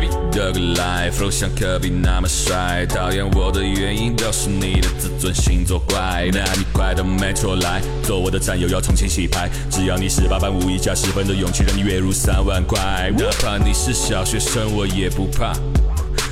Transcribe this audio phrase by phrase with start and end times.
[0.00, 6.28] 的个 life，flow 像科比那么帅，讨厌我的原因都是你的自尊心作怪。
[6.32, 9.48] 那你快到 metro 来，做我的战友要重新洗牌。
[9.70, 13.12] 只要你十八般武艺加十分的勇气，让你月入三万块。
[13.16, 15.52] 哪怕你是小学生，我也不怕。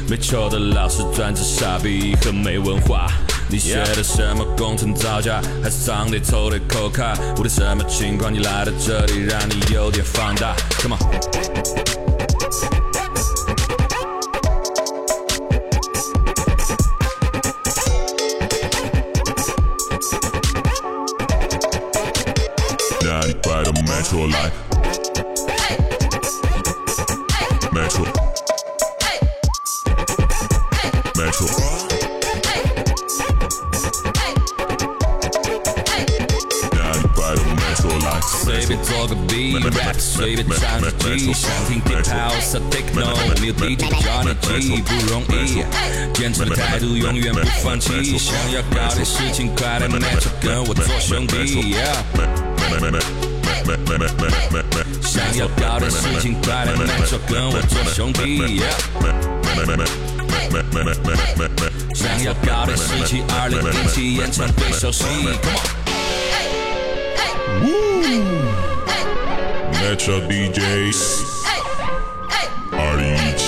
[0.08, 3.08] 没球的老师专治傻逼和没文化。
[3.48, 7.16] 你学的什么工程造价，还是上得抽的扣卡？
[7.36, 8.32] 无论什么情况？
[8.32, 12.75] 你来到这里让你有点放大？Come on。
[23.96, 24.52] 迈出来。
[27.72, 28.04] 迈出，
[31.14, 31.46] 迈出。
[38.44, 45.64] 随便做个 B，rap 随便唱个 G，想听 deep house 和 techno，没有 DJ 找你 G 不容易，
[46.12, 51.76] 坚持态度永远不放弃，想要搞点事情快点 match，跟我做兄弟。
[55.02, 58.62] 想要搞点事情，快来 Metro 跟我做兄弟。
[61.94, 65.04] 想要搞点事情，二零一七演唱会消息。
[69.72, 71.24] Metro DJs，
[72.72, 73.46] 二零一七，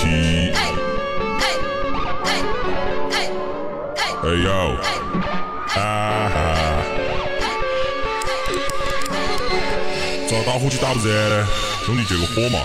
[4.25, 4.48] 哎呦，
[10.28, 11.46] 咋打火机打不燃呢？
[11.86, 12.58] 兄弟借个火嘛。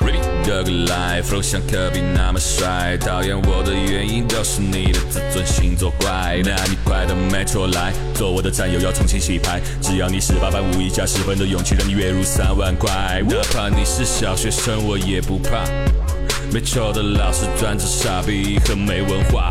[0.00, 6.40] Ready 的个 life，flow 像科比那么帅，讨厌我的原因都是你的自尊心作怪。
[6.42, 9.60] 那你快到 Metro 来，做我的战友要重新洗牌。
[9.82, 13.22] 只要你十八般武艺加十分的勇气，让你月入三万块。
[13.28, 15.62] 哪怕你是小学生，我也不怕。
[16.50, 19.50] 没球的老师专治傻逼和没文化。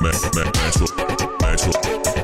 [0.00, 0.86] Metro, Metro,
[1.40, 2.23] Metro.